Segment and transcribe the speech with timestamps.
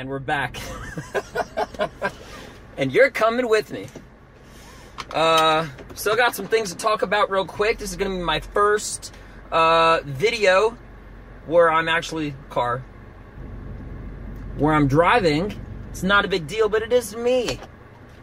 [0.00, 0.56] and we're back.
[2.78, 3.86] and you're coming with me.
[5.12, 7.76] Uh, still got some things to talk about real quick.
[7.76, 9.12] This is going to be my first
[9.52, 10.78] uh, video
[11.44, 12.82] where I'm actually car
[14.56, 15.54] where I'm driving.
[15.90, 17.60] It's not a big deal, but it is me.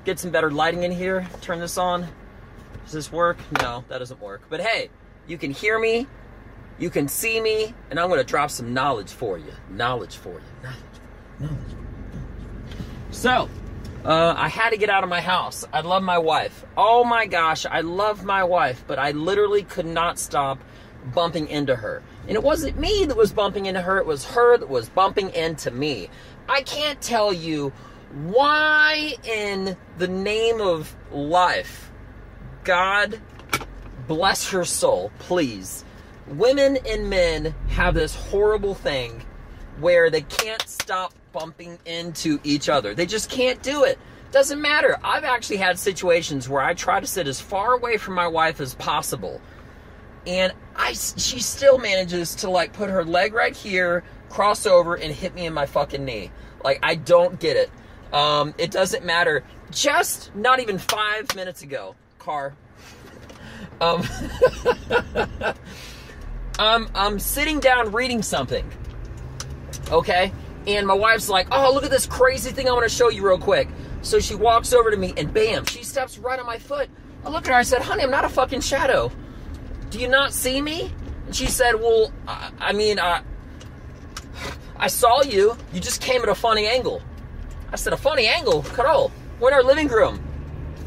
[0.03, 1.27] Get some better lighting in here.
[1.41, 2.07] Turn this on.
[2.85, 3.37] Does this work?
[3.61, 4.41] No, that doesn't work.
[4.49, 4.89] But hey,
[5.27, 6.07] you can hear me,
[6.79, 9.51] you can see me, and I'm going to drop some knowledge for you.
[9.69, 10.63] Knowledge for you.
[10.63, 10.96] Knowledge.
[13.11, 13.49] So,
[14.05, 15.65] uh, I had to get out of my house.
[15.73, 16.65] I love my wife.
[16.77, 20.59] Oh my gosh, I love my wife, but I literally could not stop
[21.13, 22.03] bumping into her.
[22.27, 25.29] And it wasn't me that was bumping into her, it was her that was bumping
[25.33, 26.09] into me.
[26.49, 27.73] I can't tell you
[28.13, 31.91] why, in the name of life,
[32.63, 33.19] God
[34.07, 35.83] bless her soul, please.
[36.27, 39.23] Women and men have this horrible thing
[39.79, 42.95] where they can't stop bumping into each other.
[42.95, 43.99] They just can't do it.
[44.31, 44.97] Doesn't matter.
[45.03, 48.59] I've actually had situations where I try to sit as far away from my wife
[48.59, 49.41] as possible.
[50.25, 55.13] And I she still manages to like put her leg right here, cross over and
[55.13, 56.31] hit me in my fucking knee.
[56.63, 57.71] Like I don't get it.
[58.13, 59.43] Um, it doesn't matter.
[59.71, 62.55] Just not even 5 minutes ago, car
[63.81, 64.03] um,
[66.59, 68.69] I'm, I'm sitting down reading something,
[69.91, 70.31] okay?
[70.67, 73.25] And my wife's like, oh, look at this crazy thing I want to show you
[73.25, 73.69] real quick.
[74.01, 76.89] So she walks over to me and bam, she steps right on my foot.
[77.25, 79.11] I looked at her, I said, honey, I'm not a fucking shadow.
[79.89, 80.91] Do you not see me?
[81.25, 83.21] And she said, well, I, I mean, I,
[84.77, 85.57] I saw you.
[85.73, 87.01] You just came at a funny angle.
[87.71, 88.63] I said, a funny angle?
[88.63, 90.23] Carol, we're in our living room.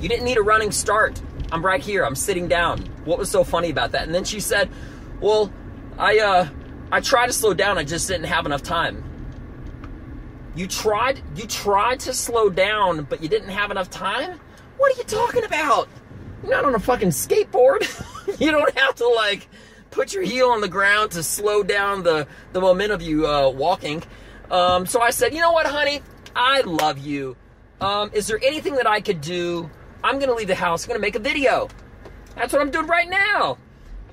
[0.01, 1.21] You didn't need a running start.
[1.53, 2.05] I'm right here.
[2.05, 2.81] I'm sitting down.
[3.05, 4.05] What was so funny about that?
[4.05, 4.71] And then she said,
[5.21, 5.53] "Well,
[5.99, 6.49] I uh
[6.93, 7.77] I tried to slow down.
[7.77, 9.05] I just didn't have enough time."
[10.61, 14.39] You tried you tried to slow down, but you didn't have enough time?
[14.77, 15.89] What are you talking about?
[16.43, 17.81] You're not on a fucking skateboard.
[18.39, 19.49] you don't have to like
[19.91, 23.49] put your heel on the ground to slow down the the momentum of you uh,
[23.49, 24.03] walking.
[24.51, 26.03] Um, so I said, you know what, honey,
[26.37, 27.39] I love you.
[27.81, 29.71] Um, is there anything that I could do
[30.05, 31.69] I'm gonna leave the house, I'm gonna make a video.
[32.37, 33.57] That's what I'm doing right now.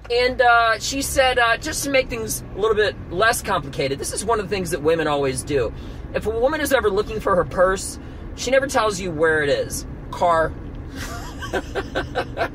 [0.10, 4.14] And uh, she said, uh, just to make things a little bit less complicated, this
[4.14, 5.74] is one of the things that women always do.
[6.14, 8.00] If a woman is ever looking for her purse,
[8.36, 9.86] she never tells you where it is.
[10.12, 10.54] Car.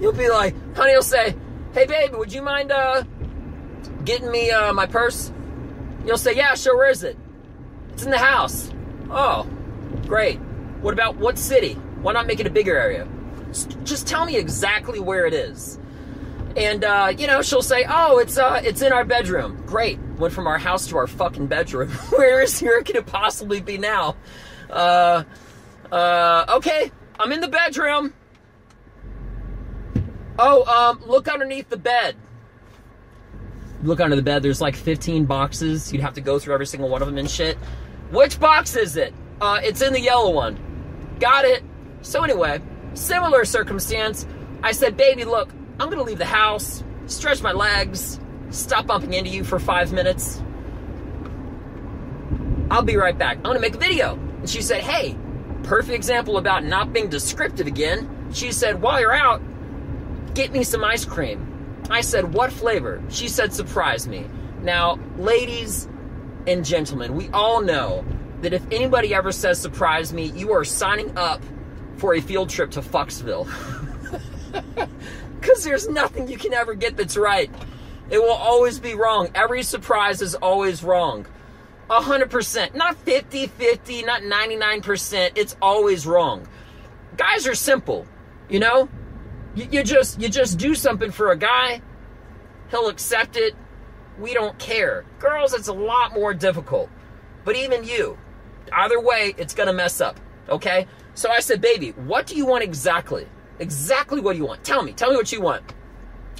[0.00, 1.34] You'll be like, honey, will say,
[1.72, 3.04] hey, baby, would you mind uh,
[4.04, 5.32] getting me uh, my purse?
[6.04, 7.16] You'll say, yeah, sure, where is it?
[7.92, 8.70] It's in the house.
[9.10, 9.48] Oh,
[10.06, 10.38] great.
[10.80, 11.74] What about what city?
[12.02, 13.08] Why not make it a bigger area?
[13.84, 15.78] Just tell me exactly where it is.
[16.56, 19.98] And uh, you know, she'll say, "Oh, it's uh, it's in our bedroom." Great.
[20.18, 21.90] Went from our house to our fucking bedroom.
[22.10, 24.16] where is where could it possibly be now?
[24.70, 25.24] Uh,
[25.92, 28.12] uh, okay, I'm in the bedroom.
[30.38, 32.16] Oh, um, look underneath the bed.
[33.82, 34.42] Look under the bed.
[34.42, 35.92] There's like 15 boxes.
[35.92, 37.56] You'd have to go through every single one of them and shit.
[38.10, 39.14] Which box is it?
[39.40, 40.58] Uh, it's in the yellow one.
[41.20, 41.62] Got it.
[42.02, 42.60] So anyway,
[42.94, 44.26] similar circumstance.
[44.62, 48.18] I said, baby, look, I'm gonna leave the house, stretch my legs,
[48.50, 50.42] stop bumping into you for five minutes.
[52.70, 53.38] I'll be right back.
[53.38, 54.14] I'm gonna make a video.
[54.14, 55.16] And she said, hey,
[55.62, 58.28] perfect example about not being descriptive again.
[58.32, 59.42] She said, while you're out,
[60.34, 61.82] get me some ice cream.
[61.90, 63.02] I said, what flavor?
[63.08, 64.28] She said, surprise me.
[64.62, 65.88] Now, ladies
[66.46, 68.04] and gentlemen, we all know
[68.42, 71.42] that if anybody ever says surprise me, you are signing up
[71.96, 73.48] for a field trip to Foxville.
[75.46, 77.50] Because there's nothing you can ever get that's right.
[78.10, 79.28] It will always be wrong.
[79.34, 81.26] Every surprise is always wrong.
[81.90, 82.74] 100%.
[82.74, 85.32] Not 50 50, not 99%.
[85.34, 86.46] It's always wrong.
[87.16, 88.06] Guys are simple,
[88.48, 88.88] you know?
[89.54, 91.80] You, you just you just do something for a guy,
[92.70, 93.54] he'll accept it.
[94.18, 95.04] We don't care.
[95.18, 96.90] Girls, it's a lot more difficult.
[97.44, 98.18] But even you,
[98.72, 100.20] either way, it's gonna mess up.
[100.48, 100.86] Okay?
[101.14, 103.26] So I said, baby, what do you want exactly?
[103.58, 104.62] Exactly what do you want?
[104.64, 104.92] Tell me.
[104.92, 105.62] Tell me what you want.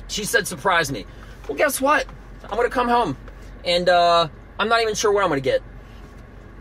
[0.09, 1.07] She said, surprise me.
[1.49, 2.07] Well, guess what?
[2.45, 3.17] I'm to come home.
[3.65, 4.29] And uh,
[4.59, 5.63] I'm not even sure what I'm to get.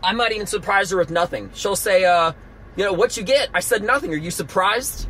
[0.02, 1.50] I might even surprise her with nothing.
[1.54, 2.32] She'll say, uh,
[2.76, 3.48] you know, what you get?
[3.54, 4.12] I said nothing.
[4.12, 5.08] Are you surprised?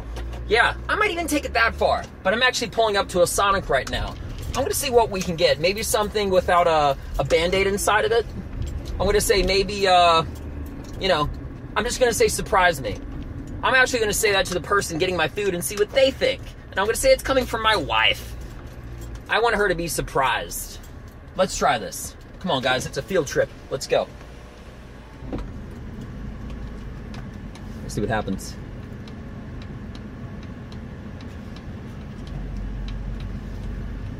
[0.49, 2.05] Yeah, I might even take it that far.
[2.23, 4.14] But I'm actually pulling up to a Sonic right now.
[4.56, 5.61] I'm to see what we can get.
[5.61, 8.25] Maybe something without a, a band-aid inside of it.
[8.99, 10.25] I'm to say maybe, uh,
[11.00, 11.28] you know,
[11.76, 12.96] I'm just to say surprise me.
[13.62, 16.11] I'm actually to say that to the person getting my food and see what they
[16.11, 16.40] think.
[16.70, 18.35] And I'm to say it's coming from my wife.
[19.28, 20.78] I want her to be surprised.
[21.37, 22.17] Let's try this.
[22.40, 22.87] Come on, guys.
[22.87, 23.49] It's a field trip.
[23.70, 24.08] Let's go.
[27.82, 28.56] Let's see what happens.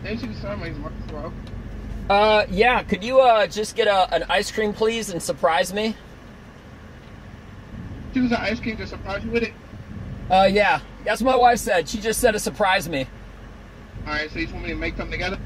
[0.03, 1.33] Didn't you sign my Marcus
[2.09, 2.83] Uh, yeah.
[2.83, 5.97] Could you uh just get a, an ice cream, please, and surprise me?
[8.15, 9.53] Was an ice cream to surprise you with it.
[10.31, 10.81] Uh, yeah.
[11.05, 11.89] That's what my wife said.
[11.89, 13.07] She just said to surprise me.
[14.07, 15.37] All right, so you just want me to make them together?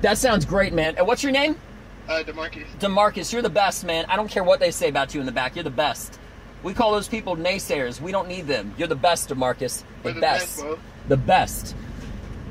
[0.00, 0.94] That sounds great, man.
[0.96, 1.56] And what's your name?
[2.08, 2.64] Uh, Demarcus.
[2.78, 4.06] Demarcus, you're the best, man.
[4.08, 5.54] I don't care what they say about you in the back.
[5.54, 6.18] You're the best.
[6.62, 8.00] We call those people naysayers.
[8.00, 8.74] We don't need them.
[8.78, 9.82] You're the best, Demarcus.
[10.02, 10.56] The, the best.
[10.56, 10.78] best, bro.
[11.08, 11.76] the best.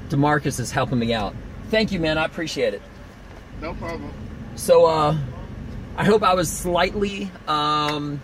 [0.09, 1.35] Demarcus is helping me out.
[1.71, 2.19] Thank you, man.
[2.19, 2.81] I appreciate it.
[3.59, 4.13] No problem.
[4.55, 5.17] So, uh,
[5.97, 8.21] I hope I was slightly, um,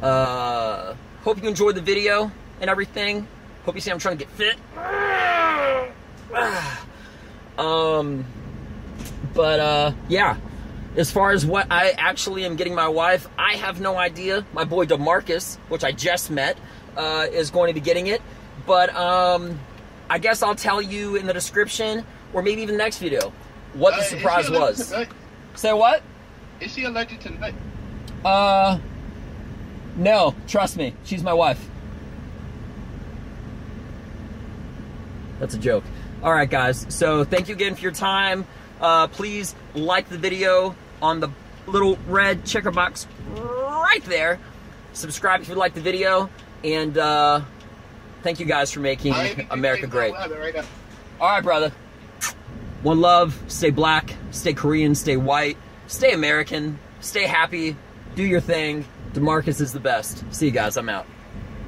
[0.00, 2.30] uh, hope you enjoyed the video
[2.60, 3.28] and everything.
[3.64, 4.56] Hope you see I'm trying to get fit.
[7.58, 8.24] um,
[9.34, 10.36] but, uh, yeah.
[10.96, 14.46] As far as what I actually am getting my wife, I have no idea.
[14.54, 16.56] My boy Demarcus, which I just met,
[16.96, 18.22] uh, is going to be getting it.
[18.66, 19.58] But, um,
[20.08, 23.32] I guess I'll tell you in the description or maybe even the next video
[23.74, 24.94] what Uh, the she surprise was.
[25.54, 26.02] Say what?
[26.60, 27.54] Is she allergic to nut?
[28.24, 28.78] Uh,
[29.96, 31.68] no, trust me, she's my wife.
[35.38, 35.84] That's a joke.
[36.22, 36.86] All right, guys.
[36.88, 38.46] So thank you again for your time.
[38.80, 41.28] Uh, please like the video on the
[41.66, 44.38] little red checker box right there.
[44.92, 46.30] Subscribe if you like the video,
[46.64, 47.42] and uh,
[48.22, 49.14] thank you guys for making
[49.50, 50.14] America great.
[50.14, 50.64] I'll have it Right.
[51.20, 51.72] All right, brother.
[52.82, 53.38] One love.
[53.48, 54.14] Stay black.
[54.30, 54.94] Stay Korean.
[54.94, 55.56] Stay white.
[55.86, 56.78] Stay American.
[57.00, 57.76] Stay happy.
[58.14, 58.84] Do your thing.
[59.12, 60.24] Demarcus is the best.
[60.30, 60.76] See you guys.
[60.76, 61.06] I'm out.